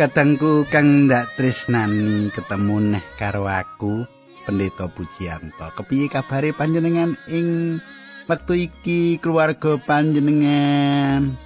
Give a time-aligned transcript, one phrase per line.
[0.00, 4.08] Kadangku kang ndak tresnani ketemu neh karo aku
[4.48, 5.76] Pendeta Pujianto.
[5.76, 7.76] Kepiye kabare panjenengan ing
[8.24, 11.36] wektu iki keluarga panjenengan?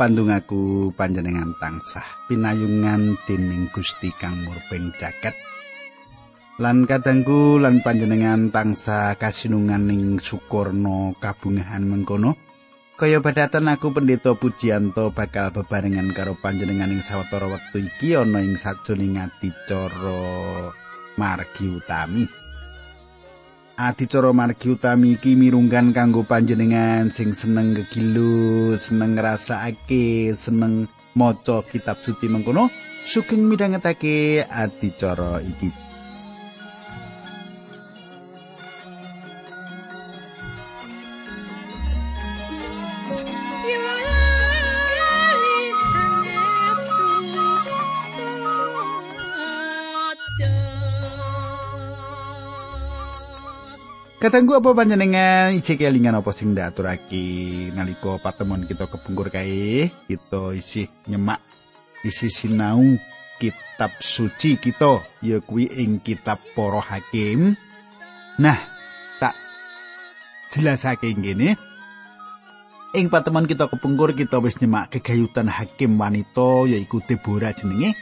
[0.00, 5.36] Pandung aku panjenengan tansah pinayungan dening Gusti Kang Murping jagat.
[6.64, 12.40] Lan kadangku lan panjenengan tansah kasinungan ing sukurna kabungahan mengkono.
[12.92, 18.60] Kaya padatan aku pendeta Pujianto bakal bebarengan karo panjenengan ing sawetara wektu iki ana ing
[18.60, 20.70] sajroning adicara
[21.16, 22.28] margi utami.
[23.80, 30.84] Adicara margi utami iki mirunggan kanggo panjenengan sing seneng gegilu, seneng ngrasakake, seneng
[31.16, 32.68] maca kitab suci mengkono,
[33.08, 35.81] sugeng midhangetake adicara iki.
[54.22, 55.50] Katanggu apa panjenengan?
[55.50, 59.90] Isi kelingan apa sing ndaturake nalika patemon kita kepungkur kae?
[59.90, 61.42] Kita isi nyemak
[62.06, 63.02] isi sinau
[63.42, 67.58] kitab suci kita ya kuwi ing kitab para hakim.
[68.38, 68.62] Nah
[69.18, 69.34] tak
[70.54, 71.58] jelasake ngene
[72.94, 77.98] ing patemon kita kepungkur kita wis nyemak kegayutan hakim wanita yaiku Deborah jenenge.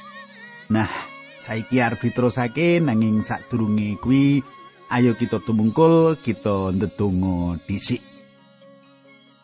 [0.68, 0.92] Nah
[1.40, 4.44] saiki arep diterusake nanging sadurunge kuwi
[4.90, 8.02] Ayo kita tumungkul, kita ndedonga dhisik.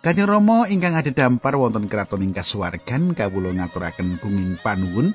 [0.03, 5.15] Kanjeng Rama ingkang ada dampar wonten kraton ing kasuwargan kawula ngaturaken gunging panuwun.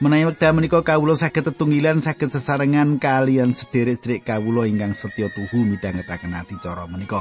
[0.00, 6.32] Menawi wekdal menika kawula saged tetunggilan saged sesarengan kalian sederek-sederek kawula ingkang setya tuhu midhangetaken
[6.32, 7.20] acara menika.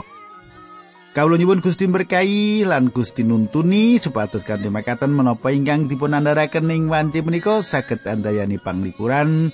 [1.12, 6.88] Kawula nyuwun Gusti berkahi lan Gusti nuntuni supados kanthi makaten menapa ingkang dipun andharaken ing
[6.88, 9.51] wanci menika saged andayani panglipuran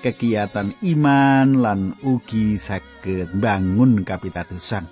[0.00, 4.86] kegiatan iman lan ugi saged bangun kapitadosan.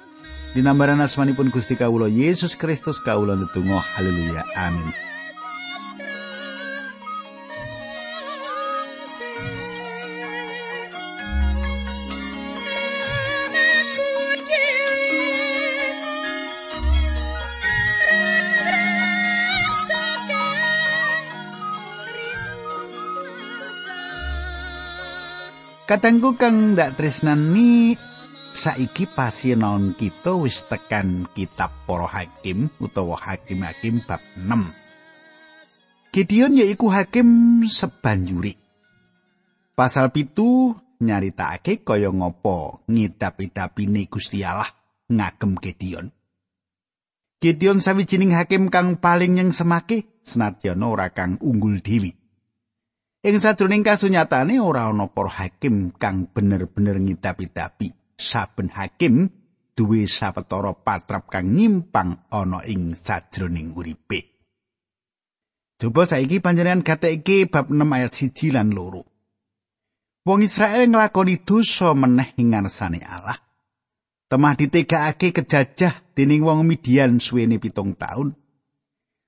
[0.57, 5.06] Dinambaran asmanipun Gusti Kawula Yesus Kristus kawula ndedonga haleluya amin.
[25.97, 27.97] Katengku kang ndak tresnani
[28.53, 34.77] saiki pasinaon kita wis tekan kitab para hakim utawa hakim-hakim bab 6.
[36.13, 38.61] Gideon yaiku hakim sebanjuri.
[39.73, 44.69] Pasal pitu nyaritakake kaya ngopo ngidap-idapine Gusti Allah
[45.09, 46.13] ngagem Gideon.
[47.41, 52.13] Gideon sawijining hakim kang paling yang semake senadyan ora kang unggul dewi.
[53.27, 58.15] Ing sajroning kasunyatane ora ana para hakim kang bener-bener ngidapi-dapi.
[58.15, 59.27] Saben hakim
[59.75, 64.31] duwe sawetara patrap kang nyimpang ana ing sajroning uripe.
[65.75, 69.03] Coba saiki panjenengan gateke bab 6 ayat 1 lan loro.
[70.23, 73.43] Wong Israel nglakoni dosa meneh ing ngarsane Allah.
[74.31, 78.39] Temah ditegakake kejajah dening wong Midian suwene pitung taun.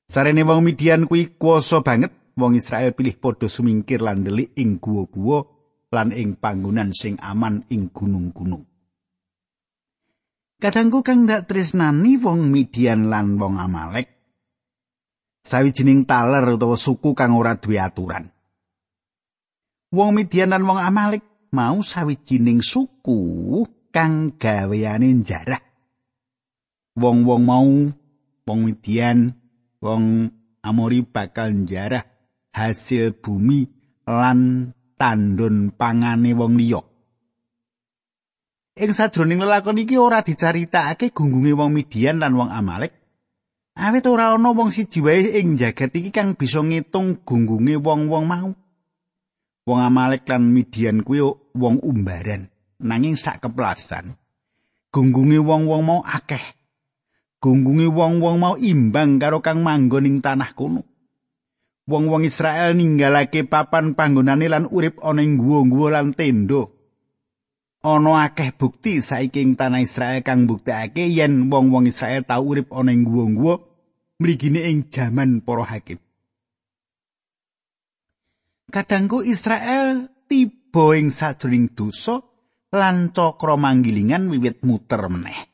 [0.06, 5.42] Sarene wong Midian kuwi kuasa banget wong Israel pilih padha sumingkir lan ndelik ing guwa-guwa
[5.90, 8.62] lan ing panggonan sing aman ing gunung-gunung.
[10.58, 14.06] Kadangku kang ndak tresnani wong Midian lan wong Amalek
[15.42, 18.30] sawijining taler utawa suku kang ora duwe aturan.
[19.94, 25.62] Wong Midian lan wong Amalek mau sawijining suku kang gaweane jarah.
[26.98, 27.70] Wong-wong mau
[28.42, 29.30] wong Midian,
[29.78, 32.02] wong Amori bakal jarah
[32.58, 33.70] hasil bumi
[34.10, 36.82] lan tandon pangane wong liya.
[38.78, 42.94] Ing sajroning lelakon iki ora dicaritakake gunggunge wong Midian lan wong Amalek.
[43.78, 48.50] Awit ora ana wong siji wae ing jagat iki kang bisa ngitung gunggunge wong-wong mau.
[49.66, 51.22] Wong Amalek lan Midian kuwi
[51.54, 52.50] wong umbaran,
[52.82, 54.18] nanging sak keplasan.
[54.90, 56.42] Gunggunge wong-wong mau akeh.
[57.38, 60.87] Gunggunge wong-wong mau imbang karo kang manggon ing tanah kuno.
[61.88, 66.68] Wong-wong Israel ninggalake papan panggonane lan urip ana ing guwa-guwa lan tenda.
[67.80, 72.92] Ana akeh bukti saiki ing tanah Israel kang buktekake yen wong-wong Israel tau urip ana
[72.92, 73.64] ing guwa-guwa
[74.20, 75.96] mligine ing jaman para hakim.
[78.68, 82.20] Kadangku Israel tiba ing sajroning dosa
[82.76, 85.48] lan cakra manggilingan wiwit muter meneh.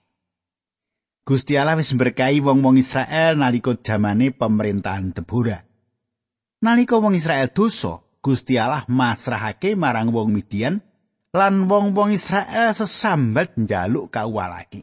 [1.22, 5.73] Gusti Allah wis berkahi wong-wong Israel nalika jamane pemerintahan Deborah.
[6.64, 10.80] Nalika wong Israel dosa, Gusti Allah masrahake marang wong Midian
[11.36, 14.80] lan wong-wong Israel sesambat njaluk kawalaki.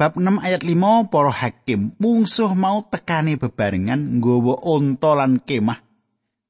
[0.00, 5.84] Bab 6 ayat 5 para hakim mungsuh mau tekani bebarengan nggawa unta lan kemah.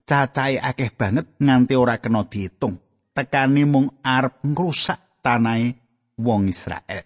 [0.07, 2.79] Cacahe akeh banget nganti ora kena diitung.
[3.11, 5.75] Tekani mung arep ngrusak tanahe
[6.15, 7.03] wong Israel.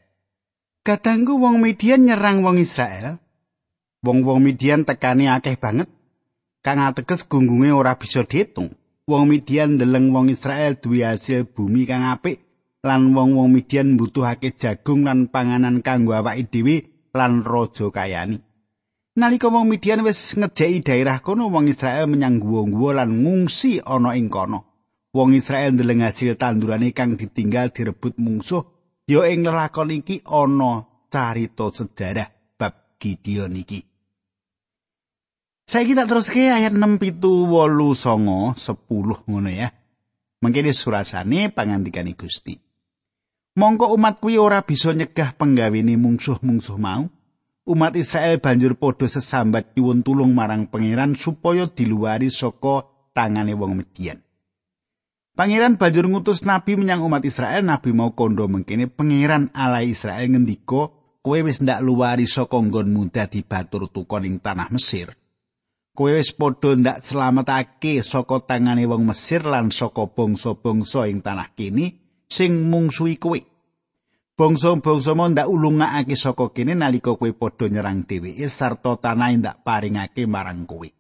[0.85, 3.17] Kadangku wong Midian nyerang wong Israel.
[4.05, 5.89] Wong-wong Midian tekani akeh banget
[6.65, 8.73] kang ateges gunggunge ora bisa diitung
[9.05, 12.41] wong Midian ndeleng wong Israel duwe hasil bumi kang apik
[12.81, 16.77] lan wong-wong Midian mbutuhake jagung lan panganan kanggo awake dhewe
[17.13, 18.41] lan raja kayani.
[19.17, 24.27] Nalika wong Midian wis ngejeki daerah kono, wong Israel menyang guwa-guwa lan ngungsi ana ing
[24.33, 24.91] kono.
[25.15, 28.67] Wong Israel ndeleng hasil tandurane kang ditinggal direbut mungsuh,
[29.07, 33.94] ya ing lelakon iki ana carita sejarah bab Gideon iki.
[35.65, 39.73] Saya kita terus ke ayat 6 pitu wolu songo sepuluh ngono ya.
[40.45, 42.61] Mungkin surasane pangantikani Gusti.
[43.57, 47.09] Mongko umat kuwi ora bisa nyegah penggawene mungsuh-mungsuh mau.
[47.65, 52.85] Umat Israel banjur padha sesambat nyuwun tulung marang pangeran supaya diluari saka
[53.17, 54.21] tangane wong Midian.
[55.33, 60.93] Pangeran banjur ngutus nabi menyang umat Israel, nabi mau kondo mengkene pangeran ala Israel ngendika,
[61.25, 65.24] kowe wis ndak luwari saka nggonmu dadi batur tukon ing tanah Mesir.
[65.95, 71.95] Kowe wis padha ndak slametake saka tangane wong Mesir lan saka bangsa-bangsa ing tanah kini
[72.27, 73.39] sing mungsuhi kowe.
[74.35, 80.27] Bangsa-bangsa mo ndak ulungake saka kene nalika kowe padha nyerang dheweke sarta tanah ndak paringake
[80.27, 80.91] marang kowe.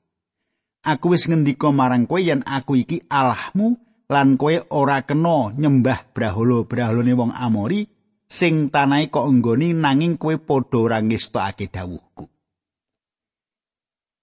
[0.86, 3.74] Aku wis ngendika marang kowe yen aku iki Allahmu
[4.06, 7.82] lan kowe ora kena nyembah brahala-brahalane wong Amori
[8.30, 12.30] sing tanahe kok enggoni nanging kowe padha ora ngestokake dawuhku.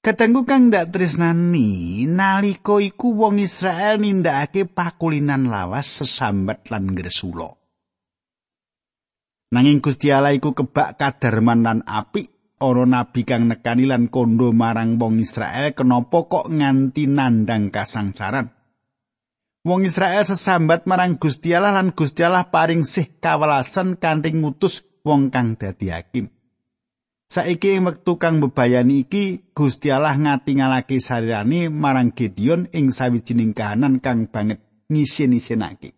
[0.01, 7.53] Kadangku kang ndak tresnani nalika iku wong Israel nindakake pakulinan lawas sesambat lan gresula.
[9.53, 14.98] Nanging Gusti Allah iku kebak kadarman lan apik ana nabi kang nekani lan kondo marang
[14.98, 18.50] wong Israel kenapa kok nganti nandang kasangsaran.
[19.62, 25.30] Wong Israel sesambat marang Gusti Allah lan Gusti Allah paring sih kawelasan kanthi ngutus wong
[25.30, 26.40] kang dadi hakim.
[27.31, 34.28] Saiki wektu kang bebayani iki Gusti Allah ngatingalake sarirane marang Gideon ing sawijining kahanan kang
[34.28, 34.60] banget
[34.92, 35.95] ngisin-isinake.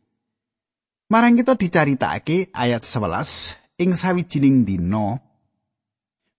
[1.10, 5.18] Marang kita dicaritakake ayat 11 ing sawijining dina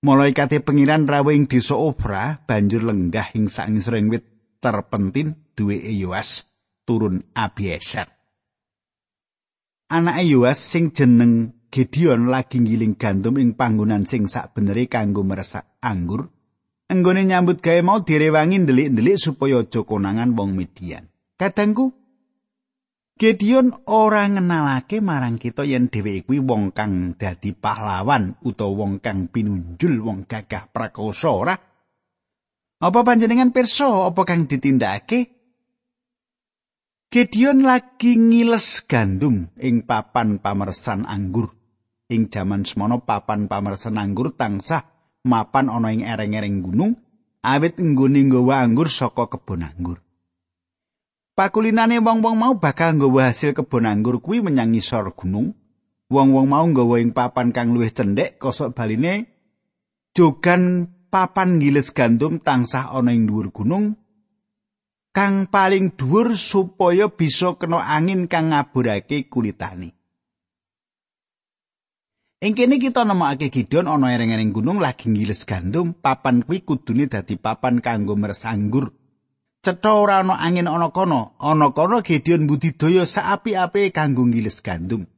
[0.05, 4.23] Malaikate pengiran rawe ing desa Ofra banjur lenggah ing sangisring wit
[4.61, 6.45] terpentin duwe Yoas
[6.85, 8.05] turun Abieser.
[9.91, 16.31] Anake Yoas sing jeneng Gideon lagi ngiling gandum ing panggonan sing sakbenere kanggo meresak anggur.
[16.87, 21.11] Enggone nyambut gawe mau direwangi ndelik-ndelik supaya aja konangan wong Midian.
[21.35, 21.91] Kadangku
[23.19, 29.27] Gideon ora ngenalake marang kita yen dheweke kuwi wong kang dadi pahlawan utawa wong kang
[29.27, 31.59] pinunjul wong gagah prakoso ora.
[32.79, 35.27] Apa panjenengan pirsa apa kang ditindakake?
[37.11, 41.64] Gideon lagi ngiles gandum ing papan pamersan anggur.
[42.15, 44.87] Ing jaman semono papan pamersen anggur tansah
[45.27, 46.95] mapan ana ing ereng-ereng gunung
[47.43, 49.99] awit nggone nggawa anggur saka kebon anggur.
[51.35, 55.53] Pakulinane wong-wong mau bakal nggawa hasil kebon anggur kuwi menyang ngisor gunung.
[56.07, 59.27] Wong-wong mau nggawa ing papan kang luwih cendhek kosok baline
[60.15, 63.99] jogan papan ngiles gandum tansah ana ing dhuwur gunung
[65.15, 70.04] kang paling dhuwur supaya bisa kena angin kang ngaburake kulitane.
[72.45, 77.41] Ing kene kita nemokake Gideon ana ereng-ereng gunung lagi ngiles gandum, papan kuwi kudune dadi
[77.41, 78.93] papan kanggo meresanggur.
[79.65, 85.09] Cetha ora ana angin ana kono, ana kono Gideon budidaya saapi-api kanggo ngiles gandum.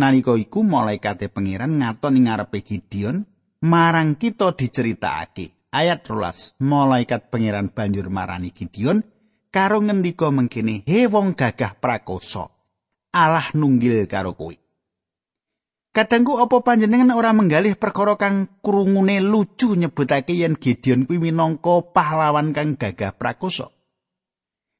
[0.00, 3.20] Nalika iku malaikate pangeran ngaton ing ngarepe Gideon,
[3.68, 5.68] marang kita diceritakake.
[5.76, 9.04] Ayat 12, malaikat pangeran banjur marani Gideon
[9.52, 12.48] karo ngendika mengkene, "He wong gagah prakoso,
[13.12, 14.61] Allah nunggil karo kowe."
[15.92, 22.56] Kadangku apa panjenengan ora menggalih perkara kang krungune lucu nyebutake yen Gideon kuwi minangka pahlawan
[22.56, 23.76] kang gagah prakoso.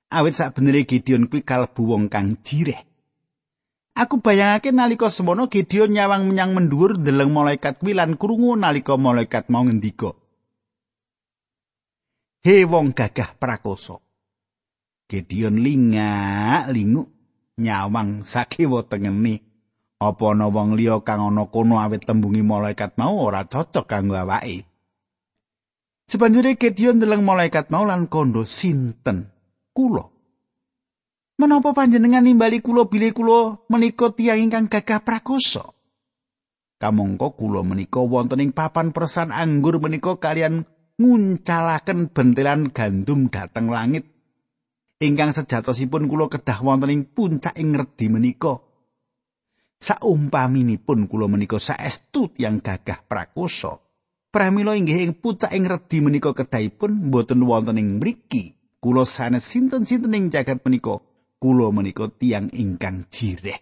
[0.09, 2.81] Awit sak benere Gideon kuwi kalbu wong kang jireh.
[3.93, 9.53] Aku bayangake nalika semono Gideon nyawang menyang mendhuwur ndeleng malaikat kuwi lan krungu nalika malaikat
[9.53, 10.17] mau ngendika.
[12.41, 14.01] He wong gagah prakoso.
[15.13, 17.05] Gideon lingak lingu
[17.61, 19.52] nyawang sakiwa tengene.
[20.03, 24.67] Apa ana wong liya kang ana kono awit tembungi malaikat mau ora cocok kanggo awake.
[26.11, 29.31] Sebanjure Gideon ndeleng malaikat mau lan kondo sinten
[29.71, 30.11] kula.
[31.39, 35.71] Menapa panjenengan nimbali kula bilih kula menika tiyang ingkang gagah prakosa?
[36.83, 40.67] Kamangka kula menika wonten ing papan persan anggur menika kalian
[40.99, 44.11] nguncalaken bentelan gandum dhateng langit.
[44.99, 48.72] Ingkang sejatosipun kula kedah wonten ing puncak ing redi menika.
[49.83, 53.83] Saumpaminipun kula menika saestu tiyang gagah prakosa.
[54.31, 58.55] Pramila inggih ing pucak ing redi menika kedahipun mboten wonten ing mriki.
[58.79, 61.03] Kula sanes sinten-sinten ing jagat menika,
[61.43, 63.59] kula menika tiang ingkang jireh.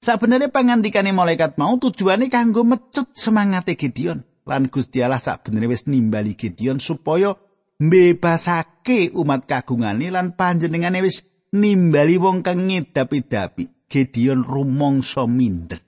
[0.00, 6.36] Sabenere pangandikane malaikat mau tujuane kanggo mecut semangate Gideon lan Gusti Allah sabenere wis nimbali
[6.36, 7.36] Gideon supaya
[7.80, 15.82] mbebasake umat kagungane lan panjenengane wis nimbali wong kang ngedapi-dapi Gideon rumangsa mindhet.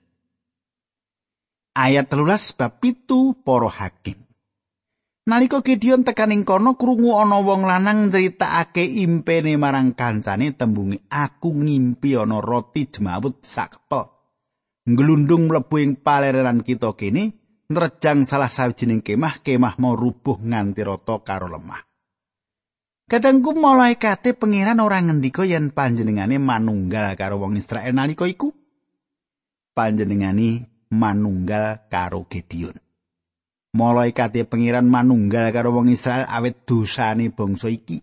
[1.71, 4.19] Ayat telulas bab pitu para hakim.
[5.23, 12.19] Nalika Gideon tekaning kono krungu ana wong lanang critakake impene marang kancane tembungi aku ngimpi
[12.19, 14.11] ana roti jemawut sakpel.
[14.83, 17.39] Nglundung mlebu ing palereran kita kene
[17.71, 21.92] nrejang salah sawijining kemah kemah mau rubuh nganti rata karo lemah.
[23.03, 28.55] Kadangku malaikate pangeran ora ngendika yen panjenengane manunggal karo wong Israel nalika iku.
[29.75, 32.79] Panjenengane manunggal karo Gideon.
[33.75, 37.99] Malaikate pengiran manunggal karo wong Israel awet dosane bangsa iki.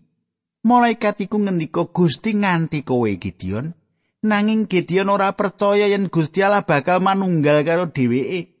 [0.61, 3.73] Malaikat iku ngendika Gusti nganti kowe Gideon,
[4.21, 8.53] nanging Gideon ora percaya yen Gusti Allah bakal manunggal karo dheweke.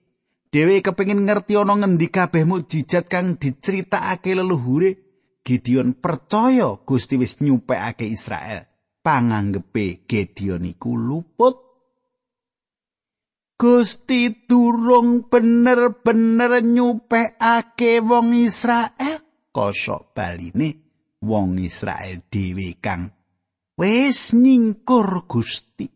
[0.49, 5.10] Dheweke kepengin ngerti ana ngendi kabeh mukjizat kang diceritakake leluhure.
[5.41, 8.65] Gideon percaya Gusti wis nyupekake Israel.
[9.01, 11.57] Panganggepe Gideon iku luput.
[13.57, 19.21] Gusti durung bener-bener nyupekake wong Israel.
[19.53, 20.69] Kosok baline
[21.21, 23.09] wong Israel dhewe kang
[23.77, 25.89] wis nyingkur Gusti.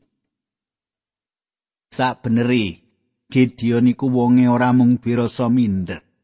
[1.89, 2.81] Sabeneri
[3.29, 6.14] Gideon iku wonge ora mung birasa minder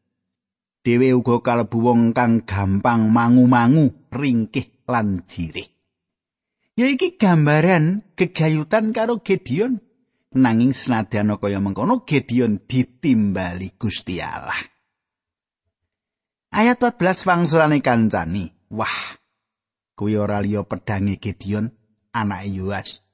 [0.82, 5.72] dhewe uga kalebu wong kang gampang mangu-mangu ringkih lan jirih
[6.72, 9.84] Ya iki gambaran kegayutan karo Gideon
[10.32, 14.56] nanging senadyan kaya mengkono Gideon ditimbali Gusti Allah.
[16.48, 18.48] Ayat 14 wangsulane kancani.
[18.72, 19.20] Wah.
[19.92, 21.68] Kuwi ora liya pedange Gideon,
[22.16, 23.04] anak Yoas.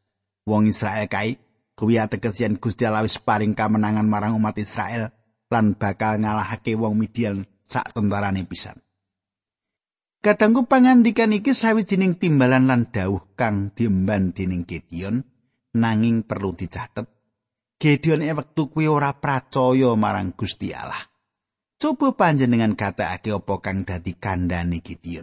[0.47, 1.43] Wong Israel kae
[1.75, 5.11] kuwi ateges yen Gusti Allah wis paring kamenangan marang umat Israel
[5.51, 8.81] lan bakal ngalahake wong Midian sak tentarane pisan.
[10.19, 15.23] Kadangku pangandikan iki sawijining timbalan lan dawuh kang diemban dening Gideon
[15.79, 17.07] nanging perlu dicatet.
[17.79, 21.07] Gideon e wektu kuwi ora percaya marang Gusti Allah.
[21.79, 25.23] Coba panjenengan katakake apa kang dadi kandhane Gideon.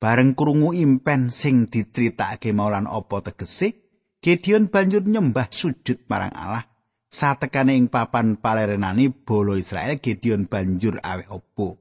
[0.00, 3.76] Bareng krungu impen sing diceritakake maulan apa tegese,
[4.24, 6.71] Gideon banjur nyembah sujud marang Allah.
[7.12, 11.76] Satekane ing papan palerenane bolo Israel, Gideon banjur awe opo.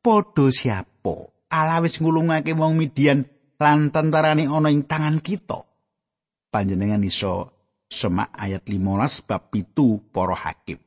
[0.00, 1.28] Podho siapa?
[1.52, 3.28] Allah wis ngulungake wong Midian
[3.60, 5.68] lan tentarane ana ing tangan kita.
[6.50, 7.54] panjenengan iso
[7.86, 10.82] semak ayat 15 bab pitu para hakim.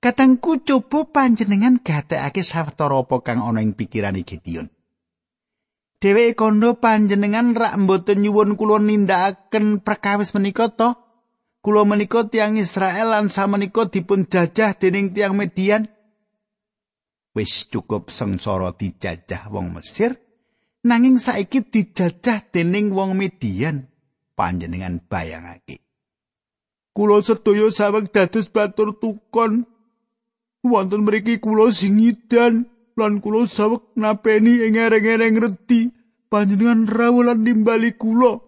[0.00, 4.66] Katangku coba panjenengan gatekake sawetara apa kang ana ing pikirane Gideon.
[5.98, 10.94] Dheweke kondo panjenengan rak mboten nyuwun kula nindakaken perkawis menika to?
[11.58, 15.90] Kula menika tiang Israel lan samenika dipun jajah dening tiang Median.
[17.34, 20.16] Wis cukup sengsara dijajah wong Mesir,
[20.86, 23.90] nanging saiki dijajah dening wong Median.
[24.38, 25.82] panjenengan bayangake.
[26.94, 29.66] Kula sedaya saweg dados batur tukon.
[30.62, 35.90] Wonten mriki kula singidan lan kula saweg napeni ing ereng-ereng redi
[36.30, 38.38] panjenengan rawuh lan nimbali kula.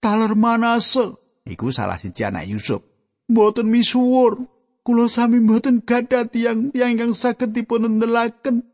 [0.00, 1.19] Taler manase
[1.50, 2.80] iku salah siji anak Yusuf.
[3.26, 4.46] Mboten misuwur.
[4.80, 8.64] Kula sami mboten gadah tiang-tiang ingkang saged dipun ndelaken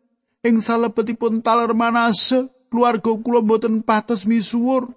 [0.45, 2.53] ing salebetipun taler manase.
[2.71, 4.95] Keluarga kula mboten patos misuwur.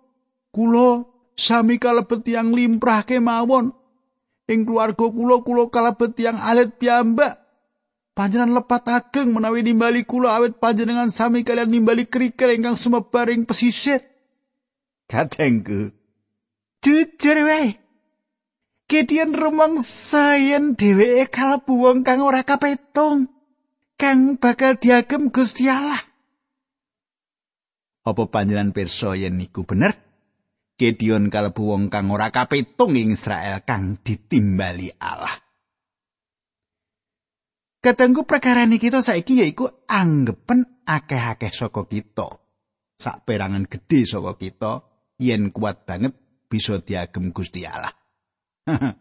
[0.53, 1.05] kula
[1.37, 3.71] sami kalebet tiyang limprah kemawon
[4.49, 7.37] ing keluarga kula kula kalebet tiyang alit piyambak
[8.17, 13.45] panjenengan lepat ageng menawi nimbali kula awet panjenengan sami kalian nimbali kerikil ingkang sumebar ing
[13.45, 14.01] pesisir
[15.07, 15.93] katengku
[16.83, 17.79] jujur wae
[18.89, 23.29] Gideon rumang sayen dheweke kalebu wong kang ora kapetung
[24.01, 26.01] kang bakal diagem Gusti Allah.
[28.01, 29.93] Apa panjenengan pirsa yen niku bener?
[30.73, 35.37] Gideon kalebu wong kang ora kapitung ing Israel kang ditimbali Allah.
[37.85, 42.41] Katengku perkara kita saiki yaiku anggepen akeh-akeh saka kita.
[42.97, 44.81] Sak perangan gedhe saka kita
[45.21, 46.17] yen kuat banget
[46.49, 47.93] bisa diagem Gusti Allah.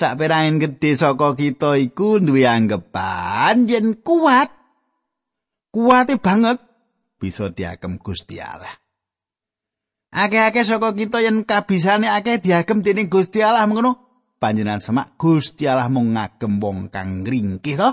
[0.00, 4.48] Sak perangan gedhe saka kita iku duwe anggepan yen kuat
[5.74, 6.62] kuate banget
[7.18, 8.70] bisa diagem Gusti Allah.
[10.10, 15.92] Akeh-akeh saka kita yen kabisane akeh diagem dening Gusti Allah mengono panjenengan semak Gusti Allah
[15.92, 17.90] mung ngagem wong kang ringkih to.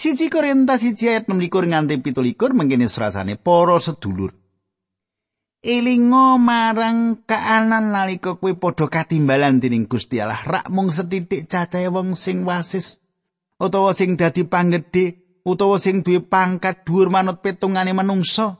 [0.00, 4.39] Siji Korintus 1 ayat 16 nganti 17 mengkene surasane para sedulur.
[5.60, 12.16] Elingo marang kaanan nalika kowe padha katimbalan dening Gusti Allah rak mung setitik cacahe wong
[12.16, 12.96] sing wasis
[13.60, 18.56] utawa sing dadi panggedhe utawa sing duwe pangkat dhuwur manut petungane manungsa.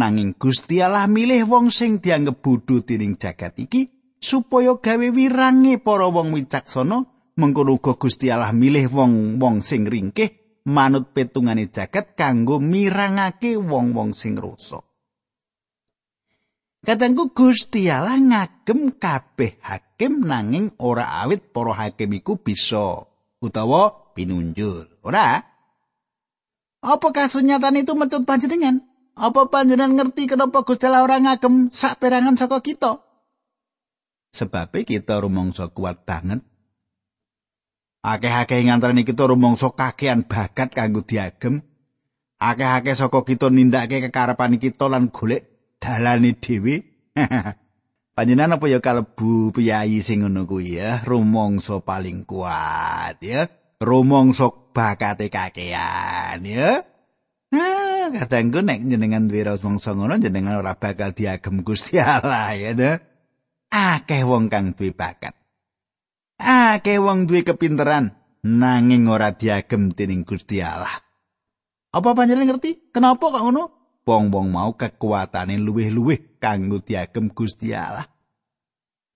[0.00, 6.08] Nanging Gusti Allah milih wong sing dianggep bodho dening jagat iki supaya gawe wirange para
[6.08, 7.04] wong wicaksana
[7.36, 14.40] mengkono uga Gusti Allah milih wong-wong sing ringkih manut petungane jagat kanggo mirangake wong-wong sing
[14.40, 14.87] rusak.
[16.78, 23.02] Katengku Gusti Allah ngagem kabeh hakim nanging ora awit para hakim iku bisa
[23.42, 25.02] utawa pinunjul.
[25.02, 25.42] Ora?
[26.78, 28.86] Apa kasunyatan itu mecut panjenengan?
[29.18, 33.02] Apa panjenengan ngerti kenapa Gusti Allah ora ngagem sak perangan saka kita?
[34.30, 36.46] Sebab kita rumangsa kuat banget.
[38.06, 41.66] Akeh-akeh ngantarane kita rumangsa kakean bakat kanggo diagem.
[42.38, 46.82] Akeh-akeh saka kita nindakake kekarepan kita lan golek dalane dhewe.
[48.18, 53.46] Panjenengan apa ya kalebu piyayi sing ngono kuwi ya, rumangsa paling kuat ya.
[53.78, 56.82] Rumangsa bakate kakean ya.
[57.54, 62.92] Nah, kadangku nek jenengan duwe mangsa ngono jenengan ora bakal diagem Gusti Allah ya to.
[63.70, 65.38] Akeh wong kang duwe bakat.
[66.42, 71.06] Akeh wong duwe kepinteran nanging ora diagem dening Gusti Allah.
[71.94, 72.90] Apa panjenengan ngerti?
[72.90, 73.77] Kenapa kok ngono?
[74.08, 78.08] Wong-wong mau kekuatane luwih-luwih kanggo diagem Gusti Allah.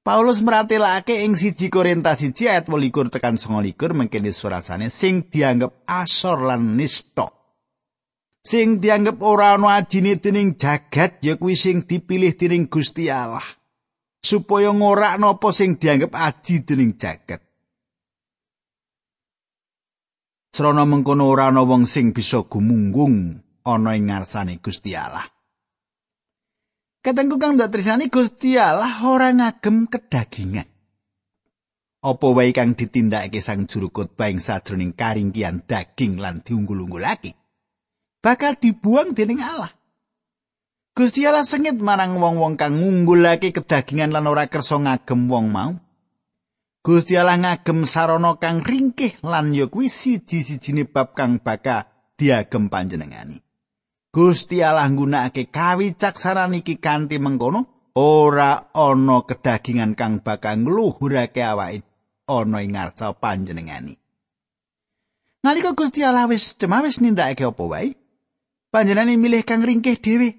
[0.05, 6.45] Paulus meratelake ing siji Korintus 1 ayat 28 tekan 29 mengkene surasane sing dianggep asor
[6.45, 7.33] lan nista.
[8.43, 13.47] sing dianggep ora ana ajine dening jagat ya kuwi sing dipilih dening Gusti Allah
[14.19, 17.43] supaya ngorakno apa sing dianggep aji dening jagat
[20.53, 25.27] Srana mengkono ora ana wong sing bisa gumunggung ana ing ngarsane Gusti Allah
[27.03, 30.69] Katengku kang datrisani Gusti Allah ora ngagem kedagingan
[32.03, 37.39] Apa wae kang ditindakake sang juru khotbah ing sajroning karingkian daging lan diunggul-unggulake
[38.23, 39.75] bakal dibuang dening Allah.
[40.95, 45.73] Gusti Allah sengit marang wong-wong kang ngunggulake kedagingan lan ora kersa ngagem wong mau.
[46.83, 53.43] Gusti Allah ngagem sarana kang ringkih lan ya kuwi siji-sijine bab kang bakal diagem panjenengani.
[54.13, 61.81] Gusti Allah nggunakake kawicaksanan iki kanthi mengkono ora ana kedagingan kang bakal ngluhurake awake
[62.29, 63.97] ana ing ngarsa panjenengani.
[65.41, 67.97] Nalika Gusti Allah wis cemawis nindakake apa wae,
[68.69, 70.37] panjenengane milih kang ringkih dhewe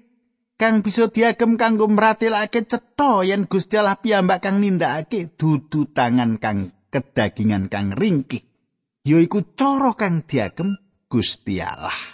[0.54, 6.70] kang bisa diagem kanggo mratelake cetha yen Gusti Allah piyambak kang nindakake dudu tangan kang
[6.94, 8.46] kedagingan kang ringkih
[9.02, 10.78] yaiku cara kang diagem
[11.10, 12.13] Gusti Allah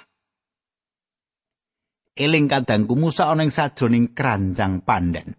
[2.21, 5.33] eling kadangku Musa ana ing sajroning keranjang pandan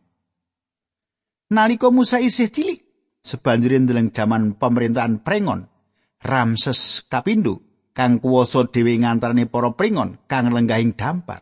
[1.53, 2.81] nalika Musa isih cilik
[3.21, 5.69] sebanjure ndeleng jaman pemerintahan Prengon
[6.21, 7.65] Ramses kapindo
[7.97, 11.41] kang kuwasa dhewe ngantarane para pringon kang lenggahing dampar.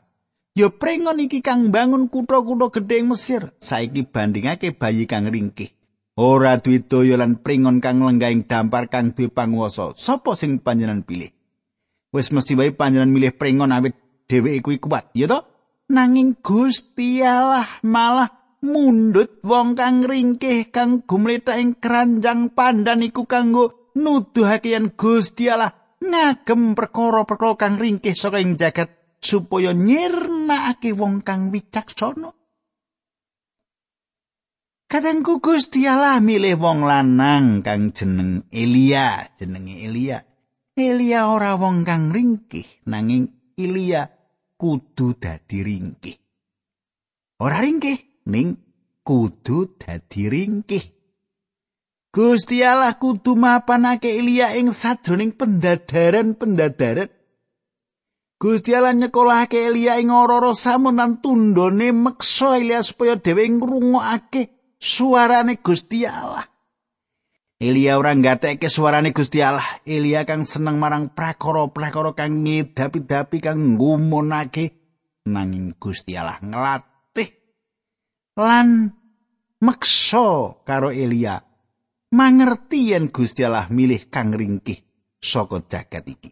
[0.55, 5.71] Ya pringon iki kang bangun kutha-kutha gedhe Mesir, saiki bandingake bayi kang ringkih.
[6.19, 9.95] Ora duwe daya lan pringon kang lenggahing dampar kang duwe panguwasa.
[9.95, 11.31] Sopo sing panjenengan pilih?
[12.11, 13.95] Wis mesti wae panjenengan milih pringon awit
[14.29, 15.41] dheweke kuwi kuat, ya to?
[15.89, 18.29] Nanging Gusti Allah malah
[18.61, 25.73] mundut wong kang ringkih kang gumlethak ing keranjang pandan iku kanggo nuduhake yen Gusti Allah
[25.97, 32.29] ngagem perkara-perkara kang ringkih saka ing jagat supaya nyirnakake wong kang wicaksana.
[34.89, 40.21] Kadangku Gusti Allah milih wong lanang kang jeneng Elia, jenenge Elia.
[40.77, 44.18] Elia ora wong kang ringkih, nanging Elia
[44.59, 46.19] kudu dadi ringkih.
[47.39, 48.59] Ora ringkih, ning
[49.07, 50.83] kudu dadi ringkih.
[52.11, 57.07] Gusti Allah kudu mapanake Elia ing sadroning pendadaran-pendadaran.
[58.41, 66.03] Gusti Allah nyekolahake Elia ing ora-ora samunan tundone meksa Elia supaya dhewe ngrungokake suarane Gusti
[66.03, 66.43] Allah.
[67.59, 69.83] Elia ora nggatekke suarane Gusti Allah.
[69.83, 74.79] Elia kang seneng marang prakara-prakara kang ngedapi-dapi kang ngumunake
[75.27, 77.29] nanging Gusti Allah nglatih
[78.39, 78.95] lan
[79.59, 81.35] meksa karo Elia
[82.15, 84.79] mangerti yen Gusti Allah milih kang ringkih
[85.19, 86.31] saka jagat iki.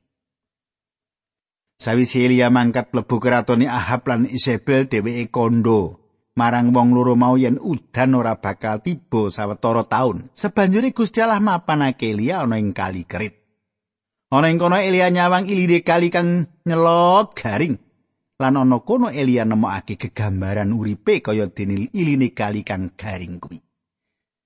[1.76, 6.07] Sawise Elia mangkat mlebu kratone Ahab lan Isabel dheweke kondo
[6.38, 10.30] marang wong loro mau yen udan ora bakal tiba sawetara taun.
[10.38, 13.34] Sebanjure Gusti Allah mapanake Elia ana ing kali kerit.
[14.30, 17.76] Ana ing kono Elia nyawang ilire kali kang nyelot garing.
[18.38, 23.58] Lan ana kono Elia nemokake gegambaran uripe kaya dene iline kali kang garing kuwi.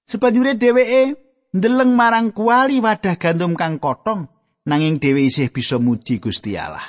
[0.07, 1.19] Sebanjure dheweke
[1.51, 4.31] ndeleng marang kuali wadah gandum kang kotong
[4.63, 6.87] nanging dhewe isih bisa muji Gusti Allah.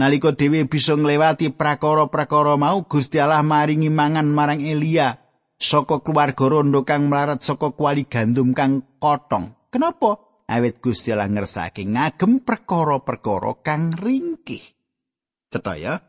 [0.00, 5.20] Nalika dhewe bisa nglewati prakara-prakara mau Gusti Allah maringi mangan marang Elia
[5.60, 9.68] saka keluarga rondo kang mlarat saka kuali gandum kang kotong.
[9.68, 10.16] Kenapa?
[10.48, 14.64] Awit Gusti Allah ngersake ngagem perkara-perkara kang ringkih.
[15.52, 16.00] Cetha ya.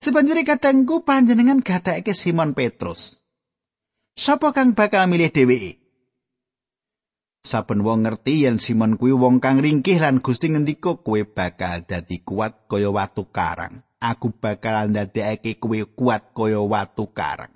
[0.00, 3.20] Sebanjuri katengku panjenengan gathake Simon Petrus.
[4.16, 5.85] Sapa kang bakal milih dheweke?
[7.46, 12.18] Saben wong ngerti yen Simon kuwi wong kang ringkih lan Gusti ngendika kowe bakal dadi
[12.26, 13.86] kuat kaya watu karang.
[14.02, 17.54] Aku bakal ndadekake kowe kuat kaya watu karang.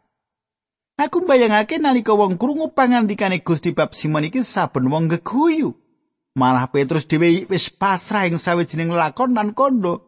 [0.95, 5.75] Aku mbayangake nalika wong krungu pangandikane Gusti bab Simon iki saben wong geguyu.
[6.39, 10.07] Malah Petrus dhewe wis pasrah ing sawijining lakon lan kondo.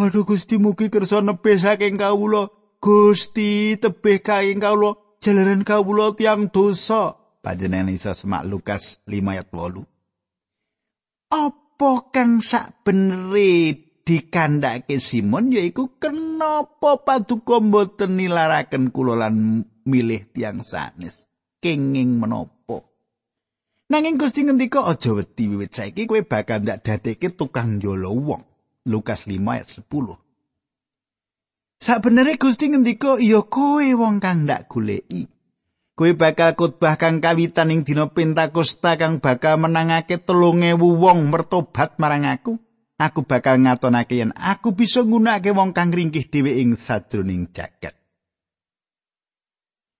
[0.00, 2.48] Waduh Gusti mugi kersa nebih saking kawula.
[2.80, 7.19] Gusti tebih kaing kawula jalaran kawula tiang dosa.
[7.40, 9.84] Panjenengan isa semak Lukas 5 ayat 8.
[11.32, 13.74] Apa kang sak beneri
[14.04, 21.28] dikandhake Simon yaiku kenapa paduka mboten nilaraken kula lan milih tiang sanes
[21.60, 22.60] kenging menapa
[23.90, 28.46] Nanging Gusti ngendika aja wedi wiwit saiki kowe bakal ndak dadekke tukang njolo wong.
[28.86, 30.14] Lukas 5 ayat 10.
[31.82, 35.26] Sakbenere Gusti ngendika ya kowe wong kang ndak goleki.
[36.00, 42.00] Kowe bakal khotbah kang kawitan ing dina Pentakosta kang bakal menangake telung ewu wong mertobat
[42.00, 42.56] marang aku.
[42.96, 47.92] Aku bakal ngatonake yen aku bisa nggunakake wong kang ringkih dhewe ing sadroning jagat.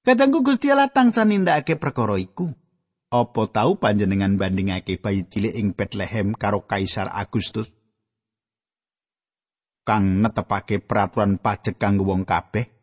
[0.01, 2.49] Kadangku Gusti Allah tansah nindakake perkara iku.
[3.13, 7.69] Apa tau panjenengan bandingake bayi cilik ing Bethlehem karo Kaisar Agustus?
[9.85, 12.80] Kang netepake peraturan pajak kanggo wong kabeh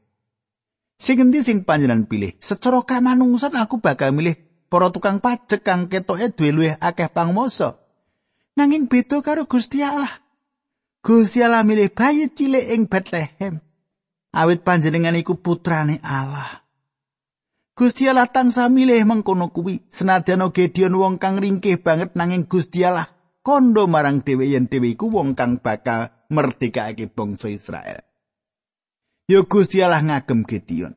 [0.97, 2.33] Sing endi sing panjenengan pilih?
[2.41, 4.33] Secara kamanungsan aku bakal milih
[4.65, 7.77] para tukang pajak kang ketoke duwe luwih akeh pangmoso.
[8.57, 10.09] Nanging beda karo Gusti Allah.
[11.05, 13.61] Gusti Allah milih bayi cilik ing Bethlehem.
[14.33, 16.65] Awit panjenengan iku putrane Allah.
[17.77, 19.85] Gusti Allah tansah milih mengkono kuwi.
[19.93, 23.05] Senadyan Gideon wong kang ringkih banget nanging Gusti Allah
[23.45, 28.06] kondo marang dhewe yen dhewe iku wong kang bakal merdekake bangsa Israel.
[29.27, 30.95] Ya Gusti Allah ngagem Gideon.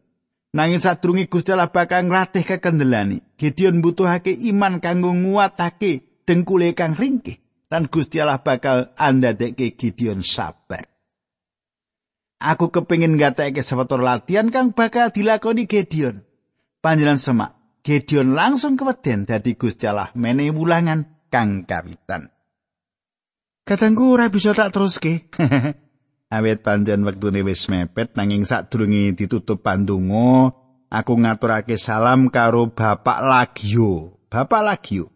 [0.50, 7.38] Nanging sadurunge Gusti Allah bakal nglatih kekendelani, Gideon butuhake iman kanggo nguatake dengkule kang ringkih
[7.70, 10.90] lan Gusti Allah bakal andadekke Gideon sabar.
[12.40, 16.24] Aku kepingin ngatekke sewetara latihan kang bakal dilakoni Gideon.
[16.80, 17.52] Panjenengan semak,
[17.84, 22.32] Gideon langsung keweden dadi Gusti Allah menehi wulangan kang kawitan.
[23.68, 25.30] Katangku ora bisa tak teruske.
[26.30, 30.54] awet panjen wektune wis mepet nanging sadurunge ditutup pandonga
[30.86, 35.10] aku ngaturake salam karo Bapak Lagio Bapak Lagio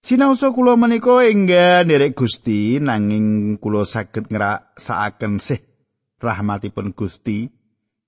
[0.00, 5.60] Sinausa kula menika enggak nderek Gusti nanging kula saged ngrasakaken sih
[6.16, 7.52] rahmatipun Gusti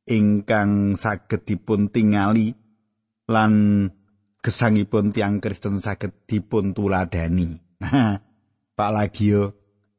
[0.09, 2.57] ingkang saged dipun tingali
[3.29, 3.53] lan
[4.41, 7.61] gesangipun tiang Kristen saged dipun tuladani.
[8.79, 9.53] Pak Lagio,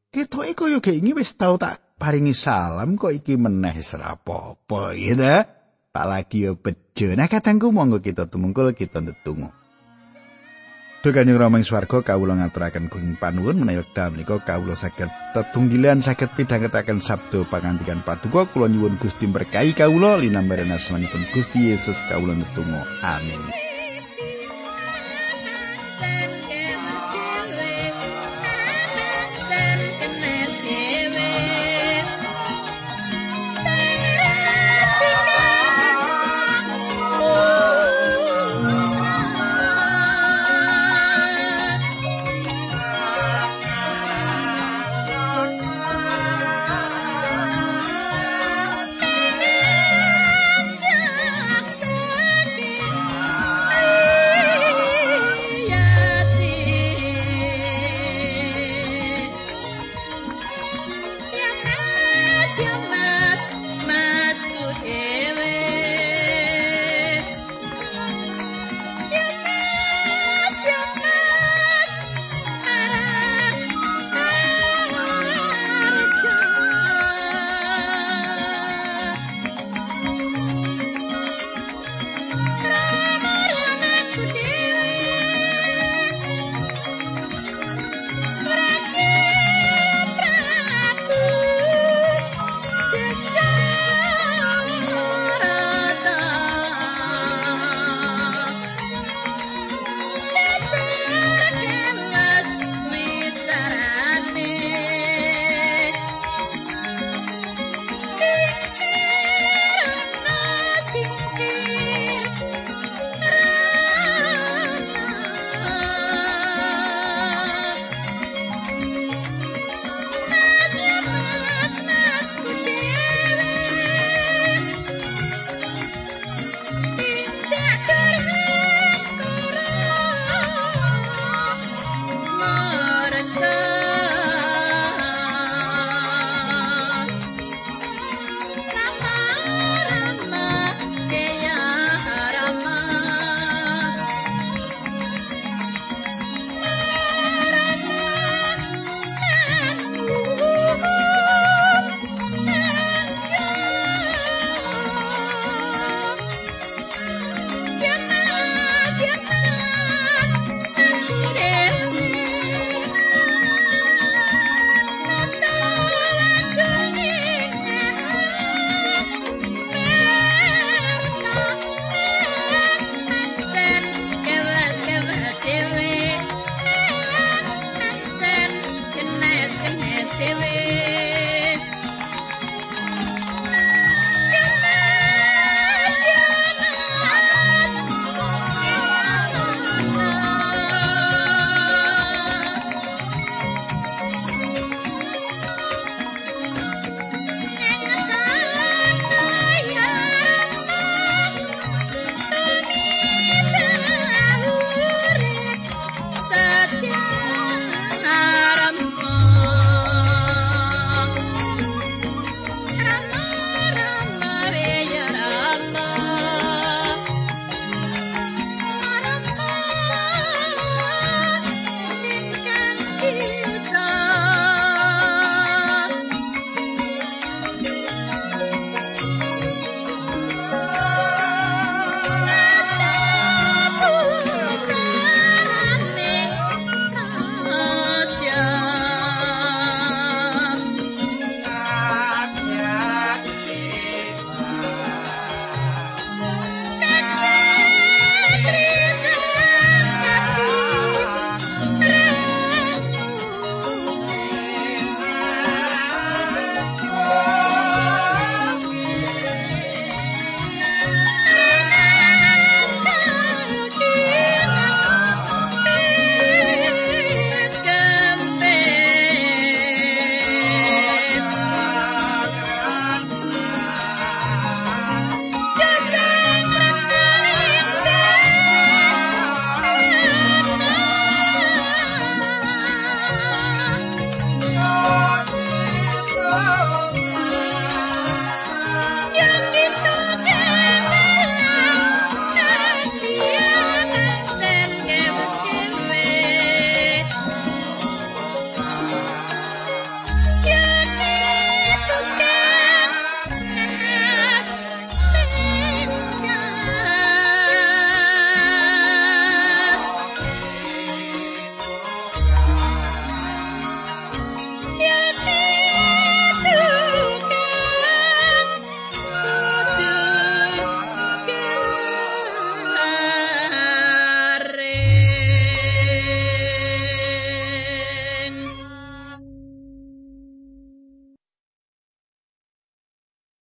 [0.09, 5.45] ketoke kaya gek wis tau tak paringi salam kok iki meneh serapopo gitu
[5.93, 7.13] tak lagi yo bejo.
[7.13, 9.53] Nah katangku monggo kita tumungkul kita ndedonga.
[11.03, 16.31] Dukane Rama ing swarga kawula ngaturaken kuning panuwun menawi wekdal menika kawula saged tetunggilan saged
[16.33, 18.49] pidhangetaken sabda pangandikan paduka.
[18.49, 22.81] Kula nyuwun Gusti berkahi kawula linambaran asmanipun Gusti Yesus kawula ndedonga.
[23.05, 23.72] Amin